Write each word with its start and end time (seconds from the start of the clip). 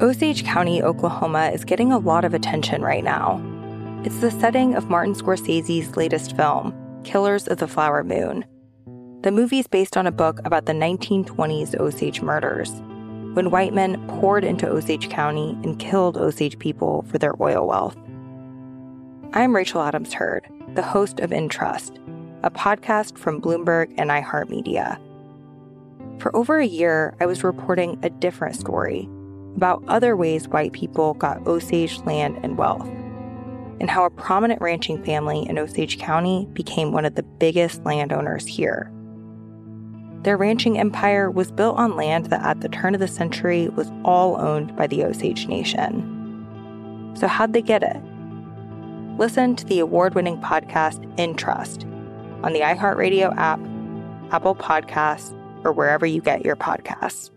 Osage 0.00 0.44
County, 0.44 0.82
Oklahoma 0.82 1.50
is 1.52 1.62
getting 1.62 1.92
a 1.92 1.98
lot 1.98 2.24
of 2.24 2.32
attention 2.32 2.80
right 2.80 3.04
now. 3.04 3.38
It's 4.02 4.20
the 4.20 4.30
setting 4.30 4.74
of 4.74 4.88
Martin 4.88 5.12
Scorsese's 5.12 5.94
latest 5.94 6.34
film, 6.34 6.74
Killers 7.04 7.46
of 7.46 7.58
the 7.58 7.68
Flower 7.68 8.02
Moon. 8.02 8.46
The 9.20 9.30
movie 9.30 9.58
is 9.58 9.66
based 9.66 9.98
on 9.98 10.06
a 10.06 10.12
book 10.12 10.40
about 10.46 10.64
the 10.64 10.72
1920s 10.72 11.78
Osage 11.78 12.22
murders, 12.22 12.70
when 13.34 13.50
white 13.50 13.74
men 13.74 14.02
poured 14.08 14.42
into 14.42 14.66
Osage 14.66 15.10
County 15.10 15.50
and 15.64 15.78
killed 15.78 16.16
Osage 16.16 16.58
people 16.58 17.02
for 17.02 17.18
their 17.18 17.34
oil 17.38 17.66
wealth. 17.66 17.98
I'm 19.34 19.54
Rachel 19.54 19.82
Adams 19.82 20.14
Heard, 20.14 20.48
the 20.76 20.82
host 20.82 21.20
of 21.20 21.30
In 21.30 21.50
Trust, 21.50 22.00
a 22.42 22.50
podcast 22.50 23.18
from 23.18 23.42
Bloomberg 23.42 23.92
and 23.98 24.08
iHeartMedia. 24.08 24.98
For 26.22 26.34
over 26.34 26.58
a 26.58 26.66
year, 26.66 27.14
I 27.20 27.26
was 27.26 27.44
reporting 27.44 27.98
a 28.02 28.08
different 28.08 28.56
story 28.56 29.06
about 29.56 29.82
other 29.88 30.16
ways 30.16 30.48
white 30.48 30.72
people 30.72 31.14
got 31.14 31.46
Osage 31.46 32.00
land 32.00 32.38
and 32.42 32.56
wealth, 32.56 32.86
and 33.80 33.90
how 33.90 34.04
a 34.04 34.10
prominent 34.10 34.60
ranching 34.60 35.02
family 35.04 35.48
in 35.48 35.58
Osage 35.58 35.98
County 35.98 36.46
became 36.52 36.92
one 36.92 37.04
of 37.04 37.14
the 37.14 37.22
biggest 37.22 37.84
landowners 37.84 38.46
here. 38.46 38.90
Their 40.22 40.36
ranching 40.36 40.78
empire 40.78 41.30
was 41.30 41.50
built 41.50 41.78
on 41.78 41.96
land 41.96 42.26
that 42.26 42.44
at 42.44 42.60
the 42.60 42.68
turn 42.68 42.94
of 42.94 43.00
the 43.00 43.08
century 43.08 43.68
was 43.70 43.90
all 44.04 44.38
owned 44.38 44.76
by 44.76 44.86
the 44.86 45.04
Osage 45.04 45.46
Nation. 45.46 46.16
So, 47.14 47.26
how'd 47.26 47.54
they 47.54 47.62
get 47.62 47.82
it? 47.82 47.96
Listen 49.18 49.56
to 49.56 49.64
the 49.64 49.80
award 49.80 50.14
winning 50.14 50.38
podcast 50.40 51.02
In 51.18 51.34
Trust 51.34 51.84
on 52.42 52.52
the 52.52 52.60
iHeartRadio 52.60 53.34
app, 53.36 53.60
Apple 54.32 54.54
Podcasts, 54.54 55.36
or 55.64 55.72
wherever 55.72 56.06
you 56.06 56.20
get 56.20 56.44
your 56.44 56.56
podcasts. 56.56 57.30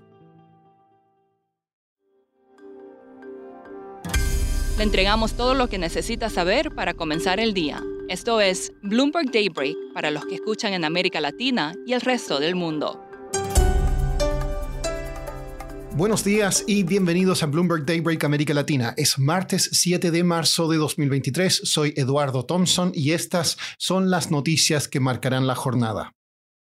Le 4.75 4.83
entregamos 4.83 5.33
todo 5.33 5.53
lo 5.53 5.69
que 5.69 5.77
necesita 5.77 6.31
saber 6.31 6.71
para 6.71 6.95
comenzar 6.95 7.39
el 7.39 7.53
día. 7.53 7.83
Esto 8.09 8.41
es 8.41 8.73
Bloomberg 8.81 9.31
Daybreak 9.31 9.77
para 9.93 10.09
los 10.09 10.25
que 10.25 10.35
escuchan 10.35 10.73
en 10.73 10.83
América 10.83 11.21
Latina 11.21 11.75
y 11.85 11.93
el 11.93 12.01
resto 12.01 12.39
del 12.39 12.55
mundo. 12.55 12.99
Buenos 15.95 16.23
días 16.23 16.63
y 16.65 16.81
bienvenidos 16.81 17.43
a 17.43 17.45
Bloomberg 17.45 17.85
Daybreak 17.85 18.23
América 18.23 18.55
Latina. 18.55 18.95
Es 18.97 19.19
martes 19.19 19.69
7 19.73 20.09
de 20.09 20.23
marzo 20.23 20.67
de 20.67 20.77
2023. 20.77 21.61
Soy 21.65 21.93
Eduardo 21.95 22.43
Thompson 22.43 22.91
y 22.95 23.11
estas 23.11 23.59
son 23.77 24.09
las 24.09 24.31
noticias 24.31 24.87
que 24.87 24.99
marcarán 24.99 25.45
la 25.45 25.53
jornada. 25.53 26.12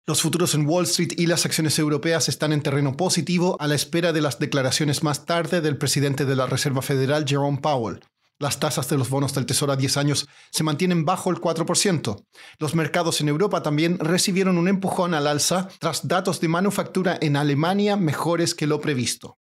Los 0.07 0.23
futuros 0.23 0.55
en 0.55 0.67
Wall 0.67 0.85
Street 0.85 1.13
y 1.15 1.27
las 1.27 1.45
acciones 1.45 1.77
europeas 1.77 2.27
están 2.27 2.53
en 2.53 2.63
terreno 2.63 2.97
positivo 2.97 3.55
a 3.59 3.67
la 3.67 3.75
espera 3.75 4.11
de 4.11 4.21
las 4.21 4.39
declaraciones 4.39 5.03
más 5.03 5.27
tarde 5.27 5.61
del 5.61 5.77
presidente 5.77 6.25
de 6.25 6.35
la 6.35 6.47
Reserva 6.47 6.81
Federal, 6.81 7.23
Jerome 7.27 7.59
Powell. 7.59 7.99
Las 8.39 8.59
tasas 8.59 8.89
de 8.89 8.97
los 8.97 9.11
bonos 9.11 9.35
del 9.35 9.45
Tesoro 9.45 9.73
a 9.73 9.75
10 9.75 9.97
años 9.97 10.27
se 10.49 10.63
mantienen 10.63 11.05
bajo 11.05 11.29
el 11.29 11.37
4%. 11.37 12.25
Los 12.57 12.73
mercados 12.73 13.21
en 13.21 13.29
Europa 13.29 13.61
también 13.61 13.99
recibieron 13.99 14.57
un 14.57 14.67
empujón 14.67 15.13
al 15.13 15.27
alza 15.27 15.67
tras 15.79 16.07
datos 16.07 16.41
de 16.41 16.47
manufactura 16.47 17.19
en 17.21 17.35
Alemania 17.35 17.95
mejores 17.95 18.55
que 18.55 18.65
lo 18.65 18.81
previsto. 18.81 19.37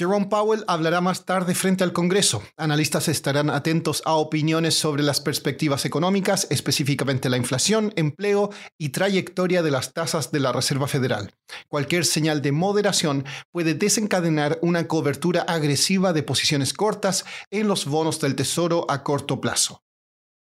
Jerome 0.00 0.28
Powell 0.28 0.64
hablará 0.66 1.02
más 1.02 1.26
tarde 1.26 1.54
frente 1.54 1.84
al 1.84 1.92
Congreso. 1.92 2.42
Analistas 2.56 3.06
estarán 3.08 3.50
atentos 3.50 4.00
a 4.06 4.14
opiniones 4.14 4.72
sobre 4.74 5.02
las 5.02 5.20
perspectivas 5.20 5.84
económicas, 5.84 6.46
específicamente 6.48 7.28
la 7.28 7.36
inflación, 7.36 7.92
empleo 7.96 8.48
y 8.78 8.88
trayectoria 8.88 9.62
de 9.62 9.70
las 9.70 9.92
tasas 9.92 10.32
de 10.32 10.40
la 10.40 10.52
Reserva 10.52 10.88
Federal. 10.88 11.34
Cualquier 11.68 12.06
señal 12.06 12.40
de 12.40 12.50
moderación 12.50 13.26
puede 13.52 13.74
desencadenar 13.74 14.58
una 14.62 14.88
cobertura 14.88 15.42
agresiva 15.42 16.14
de 16.14 16.22
posiciones 16.22 16.72
cortas 16.72 17.26
en 17.50 17.68
los 17.68 17.84
bonos 17.84 18.20
del 18.20 18.36
Tesoro 18.36 18.86
a 18.88 19.02
corto 19.04 19.38
plazo. 19.38 19.82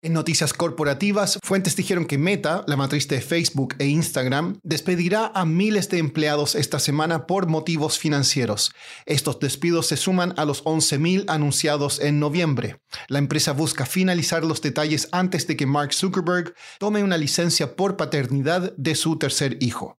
En 0.02 0.12
noticias 0.12 0.52
corporativas, 0.52 1.38
fuentes 1.42 1.74
dijeron 1.74 2.04
que 2.04 2.18
Meta, 2.18 2.64
la 2.66 2.76
matriz 2.76 3.08
de 3.08 3.22
Facebook 3.22 3.74
e 3.78 3.86
Instagram, 3.86 4.60
despedirá 4.62 5.32
a 5.34 5.46
miles 5.46 5.88
de 5.88 5.98
empleados 5.98 6.54
esta 6.54 6.78
semana 6.78 7.26
por 7.26 7.46
motivos 7.46 7.98
financieros. 7.98 8.72
Estos 9.06 9.40
despidos 9.40 9.86
se 9.86 9.96
suman 9.96 10.34
a 10.36 10.44
los 10.44 10.62
11.000 10.64 11.24
anunciados 11.28 11.98
en 11.98 12.20
noviembre. 12.20 12.78
La 13.08 13.18
empresa 13.18 13.52
busca 13.52 13.86
finalizar 13.86 14.44
los 14.44 14.60
detalles 14.60 15.08
antes 15.12 15.46
de 15.46 15.56
que 15.56 15.66
Mark 15.66 15.94
Zuckerberg 15.94 16.54
tome 16.78 17.02
una 17.02 17.16
licencia 17.16 17.74
por 17.74 17.96
paternidad 17.96 18.74
de 18.76 18.94
su 18.96 19.16
tercer 19.16 19.56
hijo. 19.60 19.98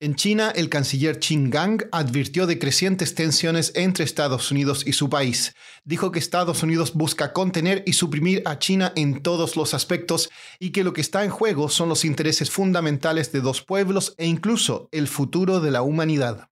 En 0.00 0.14
China, 0.14 0.52
el 0.54 0.68
canciller 0.68 1.18
Qin 1.18 1.50
Gang 1.50 1.82
advirtió 1.90 2.46
de 2.46 2.60
crecientes 2.60 3.16
tensiones 3.16 3.72
entre 3.74 4.04
Estados 4.04 4.52
Unidos 4.52 4.86
y 4.86 4.92
su 4.92 5.10
país. 5.10 5.56
Dijo 5.84 6.12
que 6.12 6.20
Estados 6.20 6.62
Unidos 6.62 6.94
busca 6.94 7.32
contener 7.32 7.82
y 7.84 7.94
suprimir 7.94 8.42
a 8.44 8.60
China 8.60 8.92
en 8.94 9.24
todos 9.24 9.56
los 9.56 9.74
aspectos 9.74 10.30
y 10.60 10.70
que 10.70 10.84
lo 10.84 10.92
que 10.92 11.00
está 11.00 11.24
en 11.24 11.30
juego 11.30 11.68
son 11.68 11.88
los 11.88 12.04
intereses 12.04 12.48
fundamentales 12.48 13.32
de 13.32 13.40
dos 13.40 13.62
pueblos 13.62 14.14
e 14.18 14.26
incluso 14.26 14.88
el 14.92 15.08
futuro 15.08 15.58
de 15.58 15.72
la 15.72 15.82
humanidad. 15.82 16.48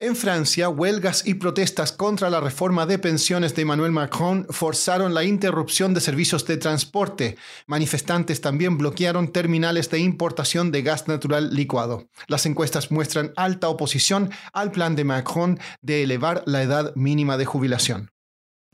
En 0.00 0.16
Francia, 0.16 0.68
huelgas 0.68 1.24
y 1.24 1.34
protestas 1.34 1.92
contra 1.92 2.28
la 2.28 2.40
reforma 2.40 2.84
de 2.84 2.98
pensiones 2.98 3.54
de 3.54 3.62
Emmanuel 3.62 3.92
Macron 3.92 4.44
forzaron 4.50 5.14
la 5.14 5.22
interrupción 5.22 5.94
de 5.94 6.00
servicios 6.00 6.44
de 6.46 6.56
transporte. 6.56 7.36
Manifestantes 7.68 8.40
también 8.40 8.76
bloquearon 8.76 9.32
terminales 9.32 9.90
de 9.90 10.00
importación 10.00 10.72
de 10.72 10.82
gas 10.82 11.06
natural 11.06 11.54
licuado. 11.54 12.08
Las 12.26 12.44
encuestas 12.44 12.90
muestran 12.90 13.32
alta 13.36 13.68
oposición 13.68 14.30
al 14.52 14.72
plan 14.72 14.96
de 14.96 15.04
Macron 15.04 15.60
de 15.80 16.02
elevar 16.02 16.42
la 16.46 16.62
edad 16.62 16.92
mínima 16.96 17.36
de 17.36 17.44
jubilación. 17.44 18.13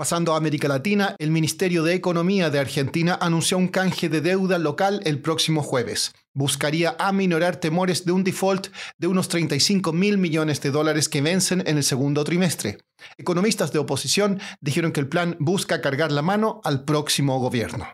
Pasando 0.00 0.33
a 0.33 0.38
América 0.38 0.66
Latina, 0.66 1.15
el 1.19 1.31
Ministerio 1.31 1.83
de 1.83 1.93
Economía 1.93 2.49
de 2.49 2.59
Argentina 2.59 3.19
anunció 3.21 3.59
un 3.59 3.69
canje 3.69 4.09
de 4.09 4.22
deuda 4.22 4.56
local 4.56 5.03
el 5.05 5.21
próximo 5.21 5.62
jueves. 5.62 6.15
Buscaría 6.33 6.97
aminorar 6.99 7.56
temores 7.56 8.06
de 8.06 8.12
un 8.12 8.25
default 8.25 8.69
de 8.97 9.09
unos 9.09 9.28
35 9.28 9.93
mil 9.93 10.16
millones 10.16 10.62
de 10.62 10.71
dólares 10.71 11.11
que 11.11 11.21
vencen 11.21 11.62
en 11.66 11.77
el 11.77 11.84
segundo 11.84 12.25
trimestre. 12.25 12.78
Economistas 13.19 13.75
de 13.75 13.78
oposición 13.78 14.41
dijeron 14.62 14.93
que 14.93 15.00
el 15.00 15.09
plan 15.11 15.37
busca 15.38 15.83
cargar 15.83 16.12
la 16.12 16.22
mano 16.22 16.62
al 16.65 16.87
próximo 16.87 17.38
gobierno. 17.38 17.87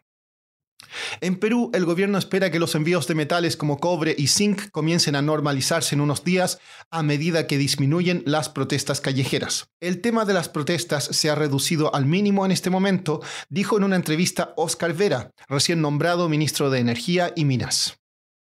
En 1.21 1.37
Perú, 1.37 1.71
el 1.75 1.85
gobierno 1.85 2.19
espera 2.19 2.51
que 2.51 2.59
los 2.59 2.75
envíos 2.75 3.07
de 3.07 3.15
metales 3.15 3.57
como 3.57 3.79
cobre 3.79 4.15
y 4.17 4.29
zinc 4.29 4.71
comiencen 4.71 5.17
a 5.17 5.23
normalizarse 5.23 5.95
en 5.95 6.01
unos 6.01 6.25
días 6.25 6.59
a 6.91 7.03
medida 7.03 7.47
que 7.47 7.59
disminuyen 7.59 8.23
las 8.27 8.49
protestas 8.49 9.01
callejeras. 9.01 9.69
El 9.81 10.01
tema 10.01 10.25
de 10.25 10.35
las 10.35 10.49
protestas 10.49 11.05
se 11.05 11.31
ha 11.31 11.35
reducido 11.35 11.95
al 11.95 12.07
mínimo 12.07 12.45
en 12.45 12.53
este 12.53 12.71
momento, 12.71 13.21
dijo 13.49 13.77
en 13.77 13.85
una 13.85 13.97
entrevista 13.97 14.53
Oscar 14.57 14.93
Vera, 14.95 15.33
recién 15.49 15.81
nombrado 15.81 16.29
ministro 16.29 16.71
de 16.71 16.81
Energía 16.81 17.33
y 17.35 17.45
Minas. 17.45 17.99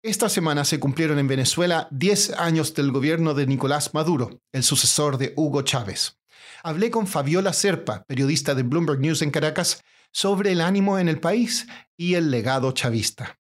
Esta 0.04 0.28
semana 0.28 0.64
se 0.64 0.80
cumplieron 0.80 1.20
en 1.20 1.28
Venezuela 1.28 1.86
10 1.92 2.32
años 2.32 2.74
del 2.74 2.90
gobierno 2.90 3.34
de 3.34 3.46
Nicolás 3.46 3.94
Maduro, 3.94 4.40
el 4.50 4.64
sucesor 4.64 5.16
de 5.16 5.32
Hugo 5.36 5.62
Chávez. 5.62 6.18
Hablé 6.64 6.90
con 6.90 7.06
Fabiola 7.06 7.52
Serpa, 7.52 8.02
periodista 8.08 8.56
de 8.56 8.64
Bloomberg 8.64 8.98
News 8.98 9.22
en 9.22 9.30
Caracas, 9.30 9.82
sobre 10.12 10.52
el 10.52 10.60
ánimo 10.60 10.98
en 10.98 11.08
el 11.08 11.18
país 11.18 11.66
y 11.96 12.14
el 12.14 12.30
legado 12.30 12.72
chavista. 12.72 13.38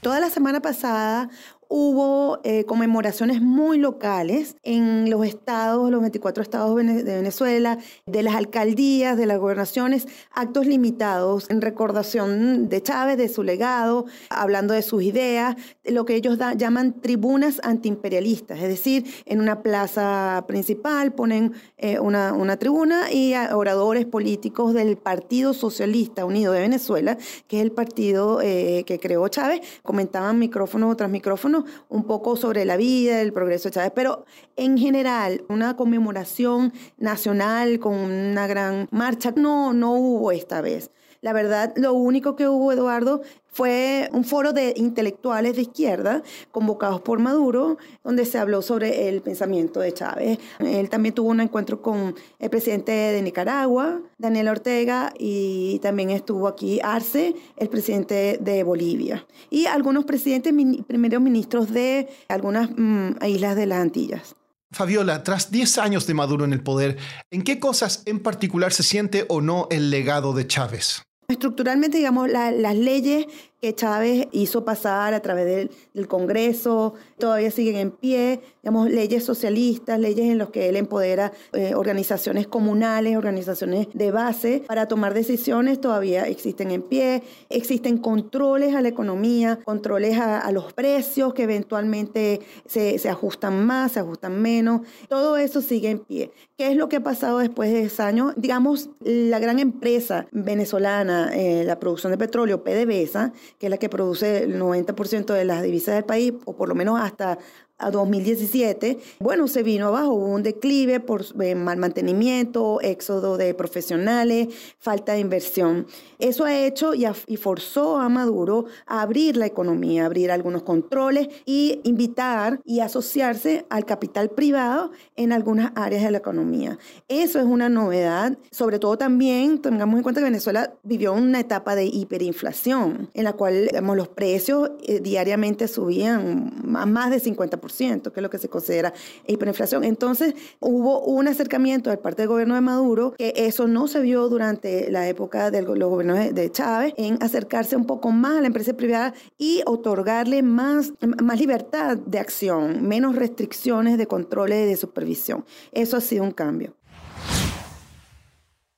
Toda 0.00 0.20
la 0.20 0.30
semana 0.30 0.60
pasada 0.60 1.28
hubo 1.72 2.40
eh, 2.42 2.64
conmemoraciones 2.64 3.40
muy 3.40 3.78
locales 3.78 4.56
en 4.64 5.08
los 5.08 5.24
estados, 5.24 5.88
los 5.88 6.00
24 6.00 6.42
estados 6.42 6.76
de 6.76 7.02
Venezuela, 7.04 7.78
de 8.06 8.24
las 8.24 8.34
alcaldías, 8.34 9.16
de 9.16 9.26
las 9.26 9.38
gobernaciones, 9.38 10.08
actos 10.32 10.66
limitados 10.66 11.48
en 11.48 11.60
recordación 11.60 12.68
de 12.68 12.82
Chávez, 12.82 13.16
de 13.18 13.28
su 13.28 13.44
legado, 13.44 14.06
hablando 14.30 14.74
de 14.74 14.82
sus 14.82 15.04
ideas, 15.04 15.54
lo 15.84 16.04
que 16.04 16.16
ellos 16.16 16.38
llaman 16.56 17.00
tribunas 17.00 17.60
antiimperialistas, 17.62 18.58
es 18.58 18.68
decir, 18.68 19.04
en 19.24 19.40
una 19.40 19.62
plaza 19.62 20.44
principal 20.48 21.12
ponen 21.12 21.52
eh, 21.78 22.00
una, 22.00 22.32
una 22.32 22.56
tribuna 22.56 23.12
y 23.12 23.34
oradores 23.34 24.06
políticos 24.06 24.74
del 24.74 24.96
Partido 24.96 25.54
Socialista 25.54 26.24
Unido 26.24 26.52
de 26.52 26.60
Venezuela, 26.62 27.16
que 27.46 27.58
es 27.58 27.62
el 27.62 27.70
partido 27.70 28.40
eh, 28.42 28.82
que 28.88 28.98
creó 28.98 29.28
Chávez, 29.28 29.60
comentaban 29.84 30.36
micrófono 30.40 30.96
tras 30.96 31.10
micrófono 31.10 31.59
un 31.88 32.04
poco 32.04 32.36
sobre 32.36 32.64
la 32.64 32.76
vida, 32.76 33.20
el 33.20 33.32
progreso 33.32 33.68
de 33.68 33.74
Chávez, 33.74 33.92
pero 33.94 34.24
en 34.56 34.78
general 34.78 35.44
una 35.48 35.76
conmemoración 35.76 36.72
nacional 36.98 37.78
con 37.78 37.94
una 37.94 38.46
gran 38.46 38.88
marcha 38.90 39.32
no, 39.36 39.72
no 39.72 39.92
hubo 39.92 40.32
esta 40.32 40.60
vez. 40.60 40.90
La 41.22 41.34
verdad, 41.34 41.74
lo 41.76 41.92
único 41.92 42.34
que 42.34 42.48
hubo, 42.48 42.72
Eduardo, 42.72 43.20
fue 43.52 44.08
un 44.12 44.24
foro 44.24 44.52
de 44.52 44.74
intelectuales 44.76 45.56
de 45.56 45.62
izquierda 45.62 46.22
convocados 46.52 47.00
por 47.00 47.18
Maduro, 47.18 47.78
donde 48.04 48.24
se 48.24 48.38
habló 48.38 48.62
sobre 48.62 49.08
el 49.08 49.22
pensamiento 49.22 49.80
de 49.80 49.92
Chávez. 49.92 50.38
Él 50.58 50.88
también 50.88 51.14
tuvo 51.14 51.30
un 51.30 51.40
encuentro 51.40 51.82
con 51.82 52.14
el 52.38 52.50
presidente 52.50 52.92
de 52.92 53.22
Nicaragua, 53.22 54.00
Daniel 54.18 54.48
Ortega, 54.48 55.12
y 55.18 55.78
también 55.80 56.10
estuvo 56.10 56.48
aquí 56.48 56.80
Arce, 56.82 57.34
el 57.56 57.68
presidente 57.68 58.38
de 58.40 58.62
Bolivia, 58.62 59.26
y 59.50 59.66
algunos 59.66 60.04
presidentes, 60.04 60.52
primeros 60.86 61.20
ministros 61.20 61.70
de 61.70 62.08
algunas 62.28 62.70
mm, 62.76 63.24
islas 63.26 63.56
de 63.56 63.66
las 63.66 63.80
Antillas. 63.80 64.36
Fabiola, 64.72 65.24
tras 65.24 65.50
10 65.50 65.78
años 65.78 66.06
de 66.06 66.14
Maduro 66.14 66.44
en 66.44 66.52
el 66.52 66.62
poder, 66.62 66.96
¿en 67.32 67.42
qué 67.42 67.58
cosas 67.58 68.02
en 68.06 68.20
particular 68.20 68.72
se 68.72 68.84
siente 68.84 69.24
o 69.28 69.40
no 69.40 69.66
el 69.70 69.90
legado 69.90 70.32
de 70.32 70.46
Chávez? 70.46 71.02
Estructuralmente, 71.30 71.98
digamos, 71.98 72.28
las 72.28 72.76
leyes 72.76 73.26
que 73.60 73.74
Chávez 73.74 74.28
hizo 74.32 74.64
pasar 74.64 75.14
a 75.14 75.20
través 75.20 75.46
del, 75.46 75.70
Congreso, 76.08 76.94
todavía 77.18 77.50
siguen 77.50 77.76
en 77.76 77.90
pie, 77.90 78.40
digamos, 78.62 78.90
leyes 78.90 79.22
socialistas, 79.22 80.00
leyes 80.00 80.26
en 80.30 80.38
las 80.38 80.48
que 80.48 80.68
él 80.68 80.76
empodera 80.76 81.30
eh, 81.52 81.74
organizaciones 81.74 82.46
comunales, 82.46 83.16
organizaciones 83.16 83.88
de 83.92 84.10
base 84.10 84.62
para 84.66 84.88
tomar 84.88 85.12
decisiones, 85.12 85.78
todavía 85.78 86.26
existen 86.26 86.70
en 86.70 86.80
pie, 86.82 87.22
existen 87.50 87.98
controles 87.98 88.74
a 88.74 88.80
la 88.80 88.88
economía, 88.88 89.58
controles 89.62 90.18
a, 90.18 90.50
los 90.52 90.72
precios 90.72 91.34
que 91.34 91.42
eventualmente 91.42 92.40
se, 92.66 92.98
se, 92.98 93.08
ajustan 93.10 93.66
más, 93.66 93.92
se 93.92 94.00
ajustan 94.00 94.40
menos, 94.40 94.80
todo 95.08 95.36
eso 95.36 95.60
sigue 95.60 95.90
en 95.90 95.98
pie. 95.98 96.32
¿Qué 96.56 96.68
es 96.68 96.76
lo 96.76 96.88
que 96.88 96.96
ha 96.96 97.02
pasado 97.02 97.38
después 97.38 97.70
de 97.72 97.80
10 97.80 98.00
años? 98.00 98.32
Digamos, 98.36 98.90
la 99.00 99.38
gran 99.38 99.58
empresa 99.58 100.26
venezolana, 100.30 101.30
eh, 101.34 101.64
la 101.64 101.78
producción 101.78 102.10
de 102.10 102.18
petróleo, 102.18 102.64
PDVSA, 102.64 103.32
que 103.58 103.66
es 103.66 103.70
la 103.70 103.78
que 103.78 103.88
produce 103.88 104.44
el 104.44 104.60
90% 104.60 105.34
de 105.34 105.44
las 105.44 105.62
divisas 105.62 105.94
del 105.94 106.04
país, 106.04 106.32
o 106.44 106.56
por 106.56 106.68
lo 106.68 106.74
menos 106.74 107.00
hasta 107.00 107.38
a 107.80 107.90
2017, 107.90 108.98
bueno, 109.18 109.48
se 109.48 109.62
vino 109.62 109.88
abajo, 109.88 110.12
hubo 110.12 110.26
un 110.26 110.42
declive 110.42 111.00
por 111.00 111.24
eh, 111.40 111.54
mal 111.54 111.78
mantenimiento, 111.78 112.80
éxodo 112.82 113.36
de 113.36 113.54
profesionales, 113.54 114.48
falta 114.78 115.12
de 115.14 115.20
inversión. 115.20 115.86
Eso 116.18 116.44
ha 116.44 116.56
hecho 116.58 116.92
y, 116.94 117.06
forzó 117.36 117.98
a 117.98 118.08
Maduro 118.08 118.66
a 118.86 119.00
abrir 119.02 119.36
la 119.36 119.46
economía, 119.46 120.06
abrir 120.06 120.30
algunos 120.30 120.62
controles 120.62 121.28
y 121.46 121.80
invitar 121.84 122.60
y 122.64 122.80
asociarse 122.80 123.64
al 123.70 123.86
capital 123.86 124.30
privado 124.30 124.90
en 125.16 125.32
algunas 125.32 125.72
áreas 125.74 126.02
de 126.02 126.10
la 126.10 126.18
economía. 126.18 126.78
Eso 127.08 127.38
es 127.38 127.46
una 127.46 127.68
novedad, 127.68 128.36
sobre 128.50 128.78
todo 128.78 128.98
también 128.98 129.62
tengamos 129.62 129.96
en 129.96 130.02
cuenta 130.02 130.20
que 130.20 130.24
Venezuela 130.24 130.74
vivió 130.82 131.12
una 131.12 131.40
etapa 131.40 131.74
de 131.74 131.86
hiperinflación, 131.86 133.08
en 133.14 133.24
la 133.24 133.32
cual 133.32 133.66
digamos, 133.66 133.96
los 133.96 134.08
precios 134.08 134.72
eh, 134.82 135.00
diariamente 135.00 135.68
subían 135.68 136.52
a 136.74 136.86
más 136.86 137.10
de 137.10 137.20
50% 137.20 137.69
que 138.12 138.20
es 138.20 138.22
lo 138.22 138.30
que 138.30 138.38
se 138.38 138.48
considera 138.48 138.92
hiperinflación. 139.26 139.84
Entonces, 139.84 140.34
hubo 140.60 141.00
un 141.00 141.28
acercamiento 141.28 141.90
de 141.90 141.96
parte 141.96 142.22
del 142.22 142.28
gobierno 142.28 142.54
de 142.54 142.60
Maduro, 142.60 143.14
que 143.16 143.32
eso 143.36 143.68
no 143.68 143.88
se 143.88 144.00
vio 144.00 144.28
durante 144.28 144.90
la 144.90 145.08
época 145.08 145.50
de 145.50 145.62
los 145.62 145.88
gobiernos 145.88 146.34
de 146.34 146.52
Chávez, 146.52 146.94
en 146.96 147.22
acercarse 147.22 147.76
un 147.76 147.86
poco 147.86 148.10
más 148.10 148.38
a 148.38 148.40
la 148.40 148.46
empresa 148.48 148.74
privada 148.74 149.14
y 149.38 149.62
otorgarle 149.66 150.42
más, 150.42 150.92
más 151.22 151.38
libertad 151.38 151.96
de 151.96 152.18
acción, 152.18 152.86
menos 152.86 153.16
restricciones 153.16 153.98
de 153.98 154.06
controles 154.06 154.66
y 154.66 154.70
de 154.70 154.76
supervisión. 154.76 155.44
Eso 155.72 155.96
ha 155.96 156.00
sido 156.00 156.24
un 156.24 156.32
cambio. 156.32 156.74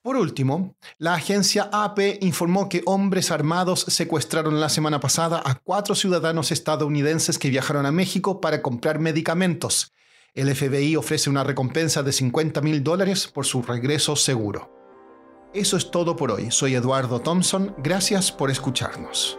Por 0.02 0.16
último, 0.16 0.75
la 0.99 1.14
agencia 1.14 1.70
AP 1.72 2.19
informó 2.22 2.69
que 2.69 2.82
hombres 2.87 3.31
armados 3.31 3.84
secuestraron 3.87 4.60
la 4.60 4.69
semana 4.69 4.99
pasada 4.99 5.40
a 5.44 5.54
cuatro 5.54 5.94
ciudadanos 5.94 6.50
estadounidenses 6.50 7.38
que 7.38 7.50
viajaron 7.50 7.87
a 7.87 7.93
México 7.93 8.40
para 8.40 8.62
comprar 8.62 8.99
medicamentos. 8.99 9.94
El 10.34 10.52
FBI 10.52 10.96
ofrece 10.96 11.31
una 11.31 11.44
recompensa 11.44 12.02
de 12.02 12.10
50 12.10 12.62
mil 12.62 12.82
dólares 12.82 13.28
por 13.28 13.46
su 13.46 13.62
regreso 13.62 14.16
seguro. 14.16 14.72
Eso 15.54 15.76
es 15.76 15.93
todo 15.93 16.16
por 16.16 16.32
hoy. 16.32 16.50
Soy 16.50 16.75
Eduardo 16.75 17.20
Thompson. 17.20 17.72
Gracias 17.78 18.32
por 18.32 18.50
escucharnos. 18.50 19.38